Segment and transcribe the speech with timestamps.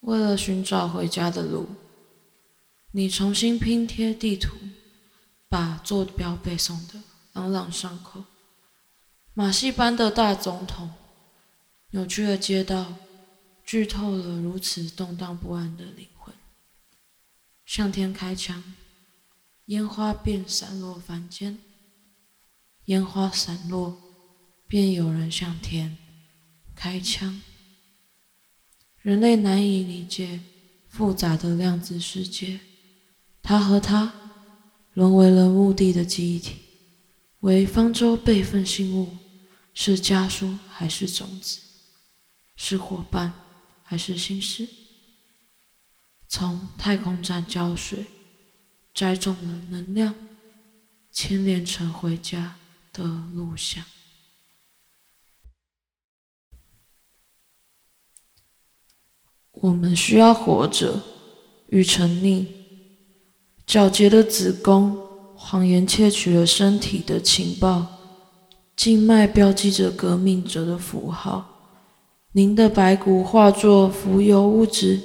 [0.00, 1.68] 为了寻找回家的路，
[2.92, 4.56] 你重新拼贴地图，
[5.48, 7.02] 把坐标背诵的
[7.32, 8.24] 朗朗上口。
[9.34, 10.90] 马戏班的大总统，
[11.90, 12.94] 扭曲的街道，
[13.64, 16.34] 剧透了如此动荡不安的灵魂。
[17.64, 18.74] 向天开枪，
[19.66, 21.58] 烟花便散落凡间。
[22.86, 24.00] 烟花散落，
[24.66, 25.96] 便有人向天
[26.74, 27.40] 开枪。
[29.02, 30.40] 人类难以理解
[30.88, 32.60] 复杂的量子世界，
[33.42, 34.12] 他和他
[34.92, 36.56] 沦为了墓地的记忆体，
[37.40, 39.16] 为方舟备份信物，
[39.72, 41.60] 是家书还是种子？
[42.56, 43.32] 是伙伴
[43.82, 44.68] 还是心事？
[46.28, 48.04] 从太空站浇水，
[48.94, 50.14] 栽种了能量，
[51.10, 52.56] 牵连成回家
[52.92, 53.82] 的路像。
[59.60, 61.02] 我们需要活着
[61.68, 62.46] 与沉溺，
[63.66, 64.96] 皎洁的子宫，
[65.36, 67.86] 谎言窃取了身体的情报，
[68.74, 71.76] 静脉标记着革命者的符号，
[72.32, 74.98] 您的白骨化作浮游物质，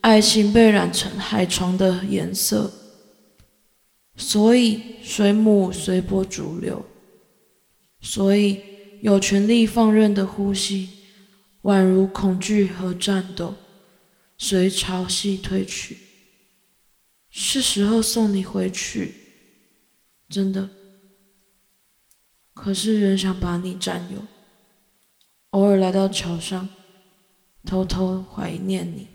[0.00, 2.70] 爱情被染成海床的颜色，
[4.16, 6.82] 所以水母随波逐流，
[8.00, 8.60] 所以
[9.02, 10.88] 有权利放任的呼吸，
[11.64, 13.54] 宛如恐惧和战斗。
[14.42, 15.98] 随潮汐退去，
[17.28, 19.14] 是时候送你回去，
[20.30, 20.70] 真的。
[22.54, 24.26] 可是仍想把你占有，
[25.50, 26.70] 偶尔来到桥上，
[27.66, 29.08] 偷偷怀念你。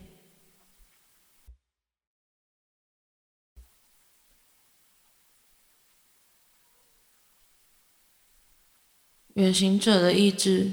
[9.34, 10.72] 远行者的意志，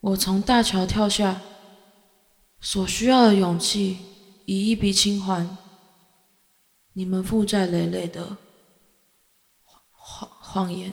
[0.00, 1.40] 我从大桥跳下。
[2.60, 3.98] 所需要的勇气，
[4.46, 5.56] 以一笔清还
[6.92, 8.36] 你们负债累累的
[9.90, 10.92] 谎谎言，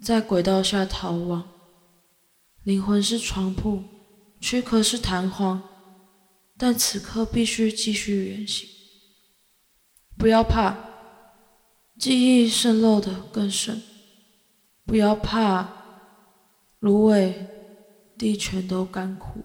[0.00, 1.48] 在轨道下逃亡。
[2.64, 3.82] 灵魂是床铺，
[4.40, 5.62] 躯壳是弹簧，
[6.56, 8.68] 但此刻必须继续远行。
[10.16, 10.76] 不要怕，
[11.98, 13.82] 记忆渗漏的更深。
[14.84, 15.68] 不要怕，
[16.80, 17.48] 芦苇。
[18.18, 19.42] 地全都干枯，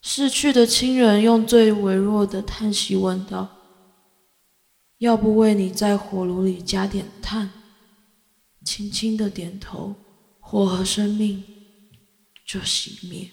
[0.00, 3.48] 逝去的亲人用最微弱的叹息问道
[4.98, 7.50] ：“要不为你在火炉里加点炭？”
[8.64, 9.94] 轻轻的点头，
[10.40, 11.42] 火和生命
[12.46, 13.28] 就熄灭。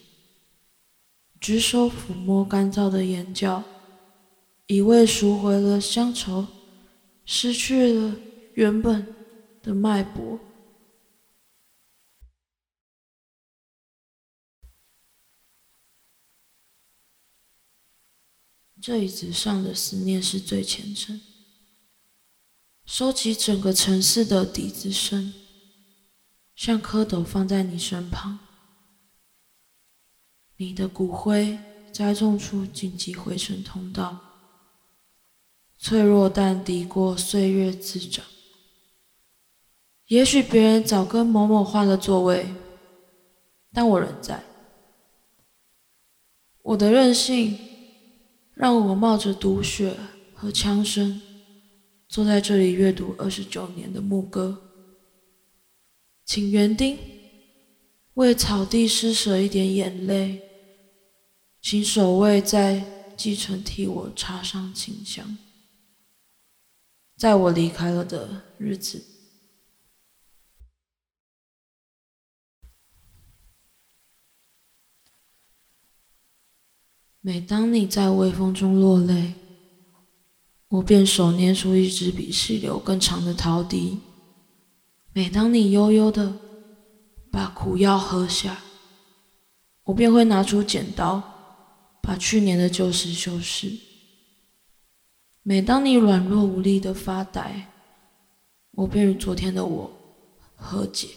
[1.40, 3.64] 举手抚摸干燥的眼角，
[4.68, 6.46] 以为赎回了乡愁，
[7.26, 8.16] 失去了
[8.56, 9.08] 原本
[9.64, 10.40] 的脉搏。
[18.82, 21.22] 这椅子上的思念是最虔诚，
[22.84, 25.32] 收集整个城市的笛子声，
[26.56, 28.40] 像蝌蚪放在你身旁。
[30.58, 31.60] 你的骨灰
[31.94, 34.18] 栽种出紧急回程通道，
[35.78, 38.26] 脆弱但抵过岁月滋长。
[40.08, 42.52] 也许别人早跟某某换了座位，
[43.72, 44.44] 但我仍在。
[46.64, 47.68] 我的任性。
[48.62, 49.98] 让我冒着毒血
[50.36, 51.20] 和枪声，
[52.08, 54.56] 坐在这里阅读二十九年的牧歌。
[56.24, 56.96] 请园丁
[58.14, 60.44] 为草地施舍一点眼泪，
[61.60, 62.86] 请守卫在
[63.18, 65.40] 继承替我插上清香。
[67.18, 69.04] 在我离开了的日子。
[77.24, 79.36] 每当你在微风中落泪，
[80.70, 84.00] 我便手捏出一支比细流更长的陶笛。
[85.14, 86.34] 每当你悠悠的
[87.32, 88.58] 把苦药喝下，
[89.84, 91.22] 我便会拿出剪刀，
[92.02, 93.72] 把去年的旧事修饰。
[95.44, 97.70] 每当你软弱无力的发呆，
[98.72, 99.92] 我便与昨天的我
[100.56, 101.10] 和解。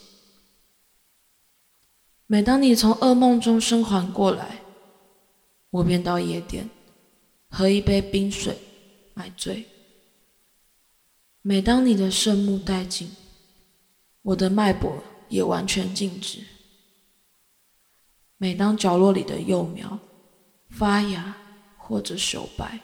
[2.26, 4.60] 每当你从噩梦中生还过来，
[5.74, 6.70] 我便到夜店，
[7.48, 8.56] 喝一杯冰水，
[9.12, 9.64] 买醉。
[11.42, 13.10] 每当你的圣木殆尽，
[14.22, 16.38] 我的脉搏也完全静止。
[18.36, 19.98] 每当角落里的幼苗
[20.70, 21.36] 发芽
[21.76, 22.78] 或者朽败，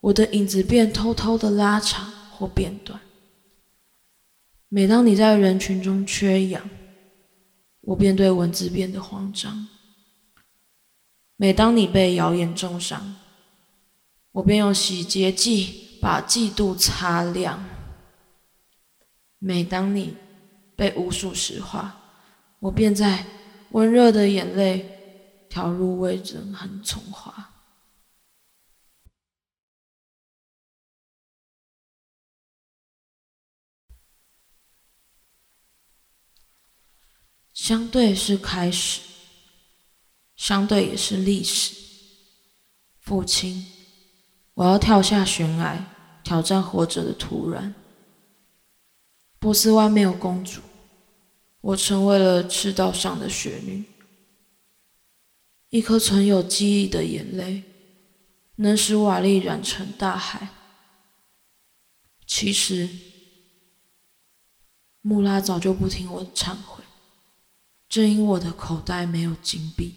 [0.00, 3.00] 我的影子便偷偷的拉长或变短。
[4.68, 6.68] 每当你在人群中缺氧，
[7.82, 9.68] 我便对文字变得慌张。
[11.40, 13.14] 每当你被谣言重伤，
[14.32, 17.60] 我便用洗洁剂把嫉妒擦亮；
[19.38, 20.16] 每当你
[20.74, 21.96] 被无数石化，
[22.58, 23.24] 我便在
[23.70, 27.54] 温热的眼泪调入味噌和葱花。
[37.54, 39.02] 相对是开始，
[40.38, 41.74] 相对也是历史。
[43.00, 43.66] 父亲，
[44.54, 45.84] 我要跳下悬崖，
[46.22, 47.74] 挑战活着的突然。
[49.38, 50.60] 波斯湾没有公主，
[51.60, 53.84] 我成为了赤道上的雪女。
[55.70, 57.64] 一颗存有记忆的眼泪，
[58.56, 60.48] 能使瓦砾染成大海。
[62.26, 62.88] 其实，
[65.02, 66.84] 穆拉早就不听我的忏悔。
[67.88, 69.94] 正因我的口袋没有金币，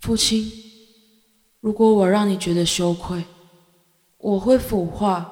[0.00, 0.50] 父亲，
[1.60, 3.24] 如果我让你觉得羞愧，
[4.18, 5.30] 我会腐化，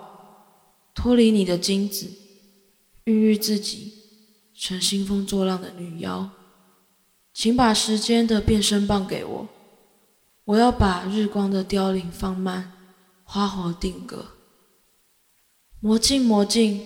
[0.95, 2.07] 脱离你的精子，
[3.05, 3.93] 孕育自己
[4.55, 6.31] 成兴风作浪的女妖。
[7.33, 9.49] 请把时间的变身棒给我，
[10.45, 12.73] 我要把日光的凋零放慢，
[13.25, 14.27] 花火定格。
[15.81, 16.85] 魔镜魔镜，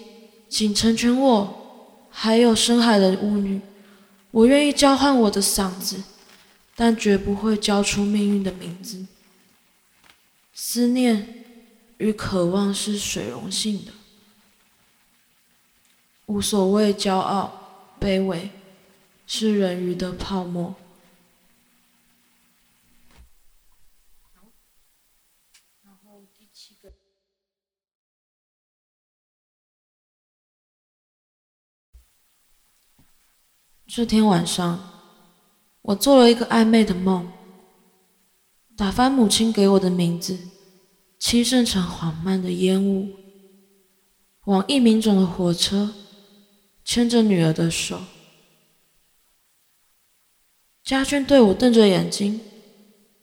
[0.48, 3.60] 请成全我，还有深海的巫女。
[4.30, 6.02] 我愿意交换我的嗓子，
[6.74, 9.06] 但绝不会交出命运的名字。
[10.52, 11.44] 思念
[11.98, 13.92] 与渴望是水溶性的，
[16.26, 18.50] 无所谓骄傲、卑微，
[19.26, 20.74] 是人鱼的泡沫。
[33.86, 35.01] 这天晚上，
[35.82, 37.30] 我做了一个暧昧的梦，
[38.76, 40.38] 打翻母亲给我的名字，
[41.18, 43.08] 轻盛成缓慢的烟雾。
[44.46, 45.94] 往一民种的火车，
[46.84, 48.00] 牵着女儿的手。
[50.82, 52.40] 家眷对我瞪着眼睛，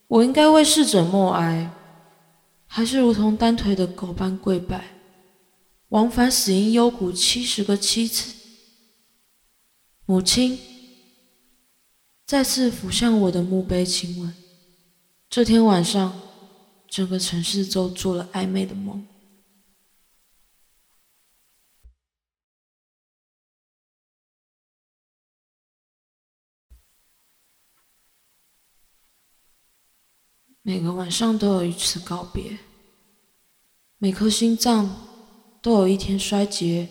[0.08, 1.72] 我应该为逝者默哀，
[2.66, 4.96] 还是如同单腿的狗般跪拜，
[5.90, 8.34] 往返死因幽谷七十个七次？
[10.06, 10.58] 母亲
[12.30, 14.32] 再次俯向我的墓碑亲吻。
[15.32, 16.22] 这天晚上，
[16.88, 19.08] 整个城市都做了暧昧的梦。
[30.62, 32.60] 每个晚上都有一次告别，
[33.98, 35.08] 每颗心脏
[35.64, 36.90] 都有一天衰竭。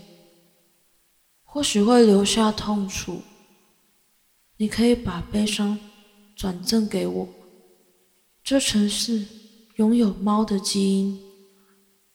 [1.44, 3.22] 或许会留下痛楚，
[4.58, 5.78] 你可以把悲伤
[6.36, 7.28] 转赠给我。
[8.44, 9.24] 这城市
[9.76, 11.18] 拥有猫的基因，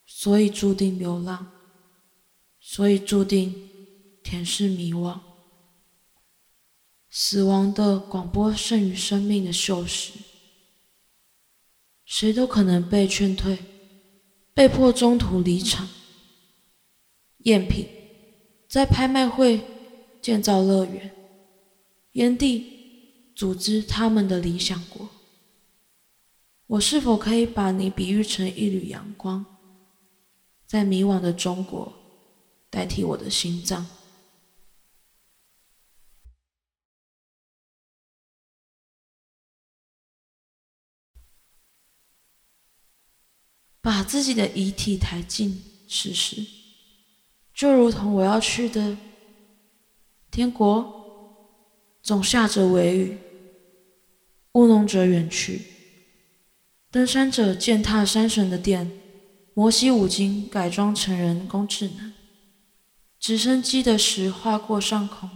[0.06, 1.52] 所以注定流浪，
[2.60, 3.70] 所以注定
[4.24, 5.20] 甜是迷惘。
[7.10, 10.12] 死亡的广播胜于生命的锈蚀，
[12.06, 13.58] 谁都可能被劝退，
[14.54, 15.90] 被迫中途离场。
[17.44, 17.88] 赝品。
[18.70, 19.62] 在拍卖会
[20.20, 21.23] 建造乐园，
[22.14, 25.10] 炎帝组织他们的理想国。
[26.68, 29.46] 我是否可以把你比喻成一缕阳光，
[30.66, 31.94] 在迷惘的中国
[32.70, 33.86] 代替我的心脏，
[43.82, 46.46] 把自己的遗体抬进史实。
[47.54, 48.98] 就如同我要去的
[50.32, 51.03] 天国，
[52.04, 53.18] 总下着微雨，
[54.52, 55.62] 务农者远去，
[56.92, 58.92] 登山者践踏山神的殿，
[59.54, 62.12] 摩西五经改装成人工智能，
[63.18, 65.30] 直升机的石划过上空，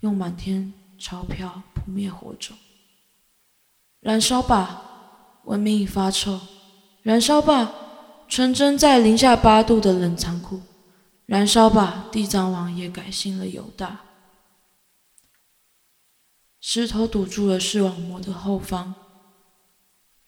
[0.00, 2.56] 用满天钞票扑灭火种，
[4.00, 6.40] 燃烧吧，文明已发臭，
[7.02, 7.72] 燃烧吧。
[8.28, 10.62] 纯真在零下八度的冷藏库，
[11.26, 12.08] 燃烧吧！
[12.10, 14.00] 地藏王也改姓了犹大。
[16.64, 18.94] 石头堵住了视网膜的后方，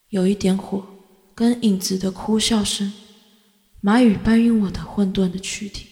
[0.08, 0.84] 有一点火，
[1.32, 2.92] 跟影子的哭笑声，
[3.80, 5.88] 蚂蚁搬运我的混沌的躯体，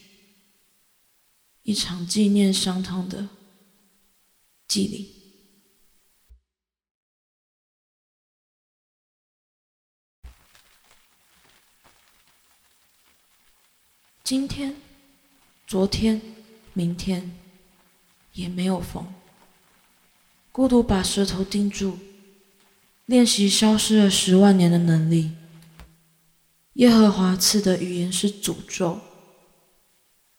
[1.63, 3.29] 一场纪念伤痛的
[4.67, 5.15] 祭礼。
[14.25, 14.75] 今天、
[15.69, 16.21] 昨天、
[16.73, 17.39] 明天
[18.33, 19.22] 也没有风。
[20.53, 21.99] 孤独把舌头钉住，
[23.07, 25.33] 练习消失了十万年的能力。
[26.75, 29.01] 耶和华赐的语言是诅咒。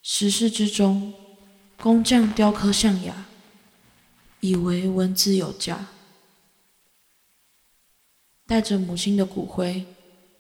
[0.04, 1.14] 时事之中，
[1.78, 3.26] 工匠雕刻象牙，
[4.40, 5.88] 以为文字有价。
[8.46, 9.86] 带着母亲的骨灰，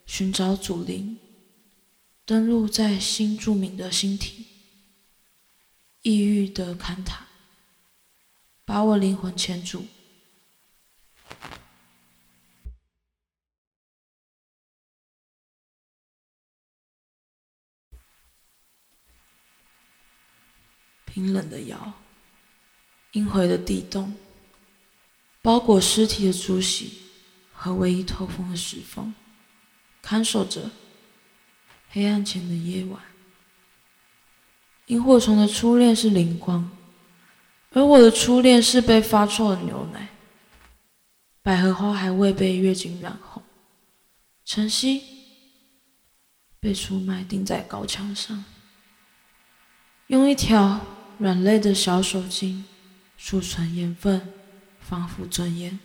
[0.05, 1.17] 寻找祖灵，
[2.25, 4.45] 登陆在新著名的星体，
[6.03, 7.25] 异域的坎塔，
[8.65, 9.86] 把我灵魂牵住。
[21.05, 21.93] 冰冷的窑，
[23.12, 24.15] 阴灰的地洞，
[25.43, 27.03] 包裹尸体的竹席
[27.53, 29.13] 和唯一透风的石缝，
[30.01, 30.72] 看守着
[31.89, 33.00] 黑暗前的夜晚。
[34.88, 36.72] 萤火虫的初恋是灵光，
[37.73, 40.09] 而我的初恋是被发臭的牛奶。
[41.41, 43.43] 百合花还未被月经染红，
[44.45, 45.01] 晨曦
[46.59, 48.43] 被出卖钉在高墙上，
[50.07, 50.79] 用一条。
[51.19, 52.63] 软肋的小手巾，
[53.17, 54.33] 储存盐分，
[54.79, 55.79] 防腐尊严。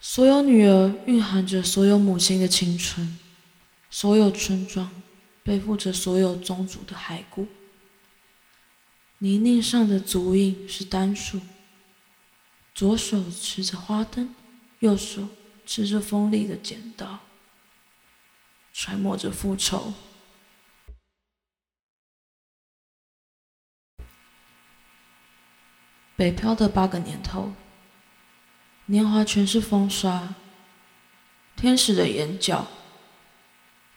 [0.00, 3.16] 所有女儿蕴含着所有母亲的青春，
[3.88, 4.90] 所有村庄
[5.44, 7.46] 背负着所有宗族的骸骨。
[9.18, 11.40] 泥泞上的足印是单数，
[12.74, 14.34] 左手持着花灯，
[14.80, 15.28] 右手
[15.64, 17.20] 持着锋利的剪刀，
[18.72, 19.94] 揣摩着复仇。
[26.16, 27.54] 北漂的八个年头，
[28.86, 30.34] 年华全是风沙，
[31.56, 32.68] 天使的眼角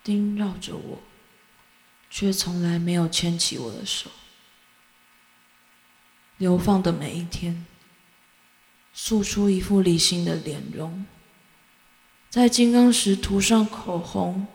[0.03, 0.99] 盯绕着我，
[2.09, 4.09] 却从来没有牵起我的手。
[6.37, 7.65] 流放的每一天，
[8.93, 11.05] 塑出一副理性的脸容，
[12.29, 14.47] 在金刚石涂上口红，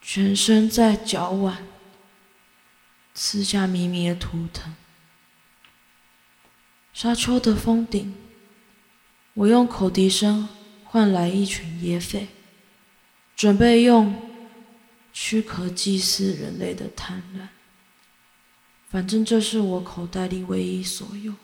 [0.00, 1.66] 全身在脚腕
[3.12, 4.74] 刺下迷迷的图腾。
[6.92, 8.14] 沙丘的峰顶，
[9.34, 10.48] 我用口笛声
[10.84, 12.28] 换来一群野匪，
[13.36, 14.14] 准备用
[15.12, 17.48] 躯壳祭祀人类的贪婪。
[18.94, 21.34] 反正这是我口袋里唯一所有。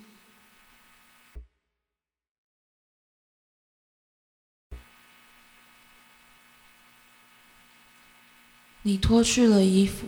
[8.82, 10.06] 你脱去了衣服，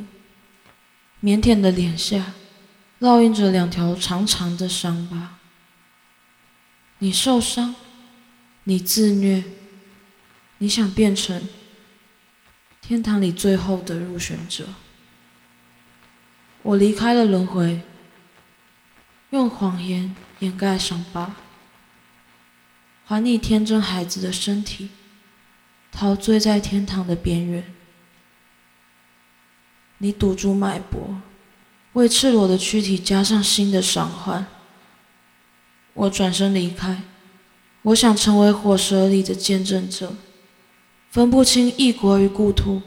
[1.21, 2.33] 腼腆的脸下。
[3.01, 5.41] 烙印着两条长长的伤疤。
[6.99, 7.75] 你受伤，
[8.63, 9.43] 你自虐，
[10.59, 11.49] 你想变成
[12.81, 14.69] 天堂里最后的入选者。
[16.63, 17.83] 我离开了轮回，
[19.31, 21.35] 用谎言掩盖伤疤，
[23.05, 24.91] 还你天真孩子的身体，
[25.91, 27.65] 陶醉在天堂的边缘。
[29.99, 31.21] 你堵住脉搏。
[31.95, 34.47] 为赤裸的躯体加上新的伤患，
[35.93, 37.03] 我转身离开。
[37.83, 40.17] 我想成为火舌里的见证者，
[41.11, 42.81] 分不清异国与故土，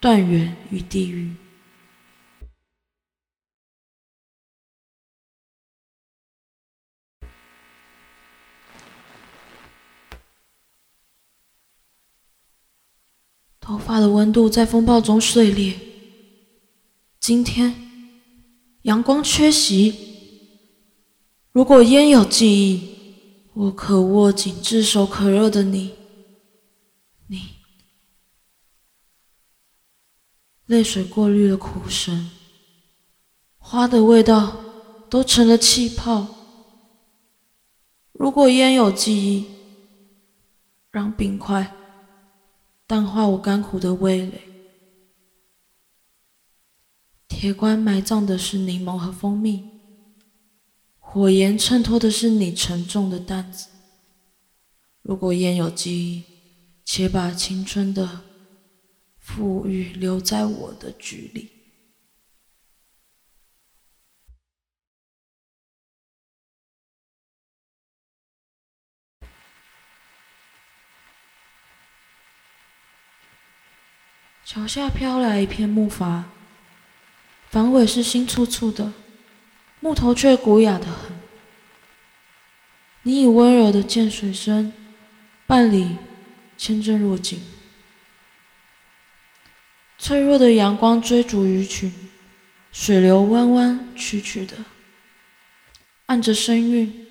[0.00, 1.36] 断缘与地狱。
[13.70, 15.78] 头发的温度在风暴中碎裂。
[17.20, 17.72] 今天。
[18.82, 19.94] 阳光缺席。
[21.52, 22.88] 如果烟有记忆，
[23.52, 25.92] 我可握紧炙手可热的你。
[27.28, 27.42] 你，
[30.66, 32.28] 泪水过滤了哭声，
[33.56, 34.56] 花的味道
[35.08, 36.26] 都成了气泡。
[38.14, 39.46] 如果烟有记忆，
[40.90, 41.76] 让冰块
[42.90, 44.40] 淡化我干枯的味蕾。
[47.28, 49.64] 铁棺埋葬的是柠檬和蜂蜜，
[50.98, 53.68] 火焰衬托的是你沉重的担子。
[55.02, 56.24] 如果烟有记忆，
[56.84, 58.22] 且把青春的
[59.20, 61.59] 富裕留在我的局里。
[74.60, 76.22] 桥下飘来一片木筏。
[77.48, 78.92] 房尾是新簇簇的，
[79.80, 81.18] 木头却古雅的很。
[83.04, 84.70] 你以温柔的溅水声
[85.46, 85.96] 伴里
[86.58, 87.40] 牵针入颈，
[89.96, 91.90] 脆弱的阳光追逐鱼群，
[92.70, 94.58] 水流弯弯曲曲的，
[96.04, 97.06] 按着声韵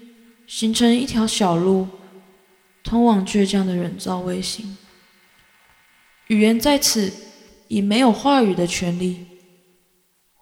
[0.46, 1.88] 形成一条小路，
[2.84, 4.78] 通往倔强的人造卫星。
[6.28, 7.12] 语言在此
[7.70, 9.26] 已没有话语的权利。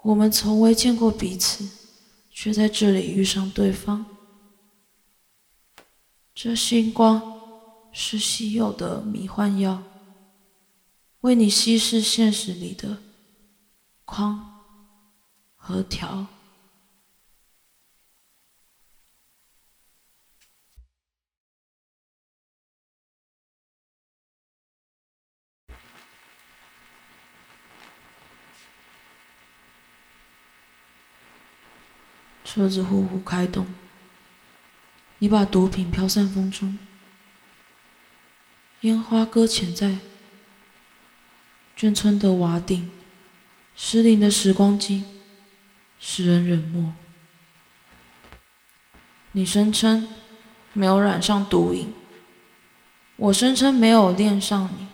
[0.02, 1.68] 我们从未见过彼此，
[2.32, 4.06] 却在这里遇上对方。
[6.34, 7.22] 这星光
[7.92, 9.84] 是稀有的迷幻药，
[11.22, 12.98] 为你稀释现实里的
[14.06, 14.64] 框
[15.56, 16.26] 和条。
[32.58, 33.68] 车子呼呼开动，
[35.20, 36.80] 你把毒品飘散风中，
[38.82, 40.00] 烟花搁浅在
[41.78, 42.90] 眷村的瓦顶，
[43.76, 45.04] 失灵的时光机
[46.00, 46.96] 使人冷漠。
[49.34, 50.10] 你声称
[50.74, 51.94] 没有染上毒瘾，
[53.18, 54.88] 我声称没有恋上你，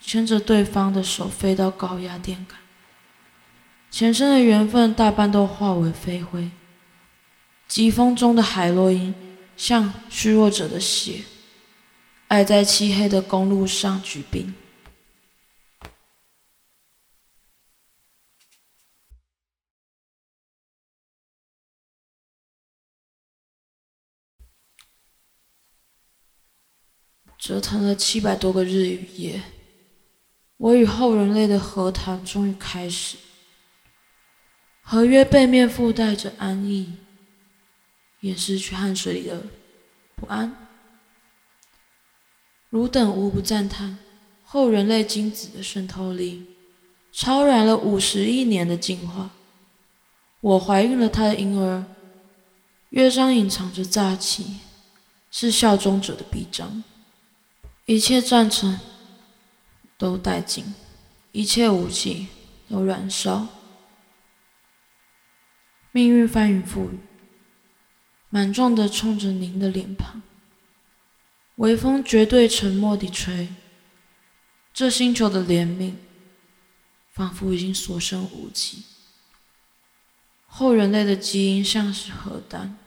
[0.00, 2.58] 牵着对方的手飞到高压电杆。
[3.90, 6.50] 前生的缘分大半都化为飞灰，
[7.66, 9.12] 疾风中的海洛因
[9.56, 11.24] 像虚弱者的血，
[12.28, 14.54] 爱在漆黑的公路上举兵。
[27.36, 29.42] 折腾了七百多个日与夜，
[30.56, 33.16] 我与后人类的和谈终于开始。
[34.90, 36.94] 合约背面附带着安逸，
[38.20, 39.42] 也失去汗水里的
[40.16, 40.66] 不安。
[42.70, 43.98] 汝等无不赞叹
[44.42, 46.46] 后人类精子的渗透力，
[47.12, 49.28] 超然了五十亿年的进化。
[50.40, 51.84] 我怀孕了他的婴儿，
[52.88, 54.56] 乐章隐藏着诈欺，
[55.30, 56.82] 是效忠者的臂章。
[57.84, 58.80] 一切战争
[59.98, 60.74] 都殆尽，
[61.32, 62.28] 一切武器
[62.70, 63.46] 都燃烧。
[65.98, 66.98] 命运翻云覆雨，
[68.30, 70.22] 莽撞地冲着您的脸庞。
[71.56, 73.48] 微风绝对沉默地吹，
[74.72, 75.94] 这星球的怜悯
[77.10, 78.84] 仿佛已经所剩无几。
[80.46, 82.78] 后人类的基因像是核弹，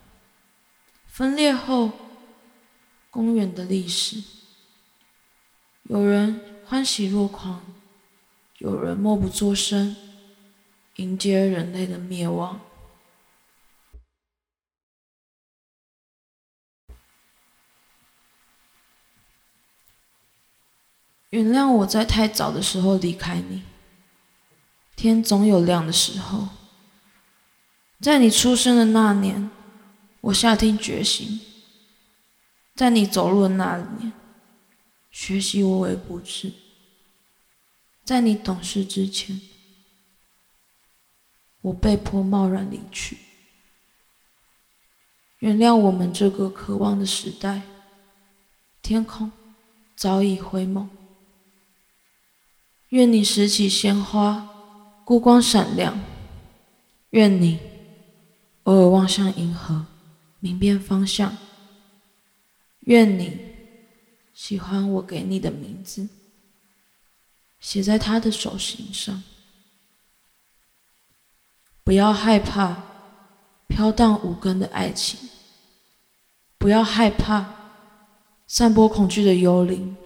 [1.06, 1.92] 分裂后，
[3.10, 4.22] 公远的历史，
[5.82, 7.62] 有人欢喜若狂，
[8.56, 9.94] 有人默不作声，
[10.96, 12.58] 迎接人类的灭亡。
[21.32, 23.62] 原谅我在太早的时候离开你。
[24.94, 26.48] 天总有亮的时候。
[28.00, 29.48] 在你出生的那年，
[30.22, 31.38] 我下定决心；
[32.74, 34.12] 在你走路的那年，
[35.12, 36.50] 学习无微不至；
[38.04, 39.40] 在你懂事之前，
[41.60, 43.18] 我被迫贸然离去。
[45.38, 47.62] 原谅我们这个渴望的时代，
[48.82, 49.30] 天空
[49.94, 50.90] 早已灰蒙。
[52.92, 54.46] 愿你拾起鲜花，
[55.02, 55.94] 孤光闪亮；
[57.10, 57.58] 愿你
[58.64, 59.86] 偶尔望向银河，
[60.40, 61.30] 明辨方向；
[62.80, 63.40] 愿你
[64.34, 66.06] 喜欢我给你的名字，
[67.60, 69.22] 写在他的手心上。
[71.82, 72.76] 不要害怕
[73.68, 75.30] 飘荡无根的爱情，
[76.58, 77.54] 不要害怕
[78.46, 79.96] 散播恐惧的幽灵，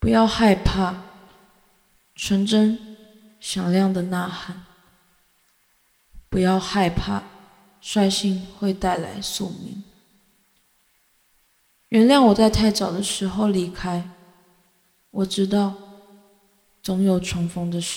[0.00, 1.06] 不要害怕。
[2.20, 2.76] 纯真、
[3.38, 4.66] 响亮的呐喊。
[6.28, 7.22] 不要害怕，
[7.80, 9.84] 率性会带来宿命。
[11.90, 14.10] 原谅我在太早的时候离开。
[15.12, 15.74] 我知道，
[16.82, 17.96] 总有重逢的时。